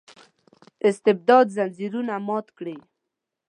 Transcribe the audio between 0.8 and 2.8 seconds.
استبداد ځنځیرونه مات کړي.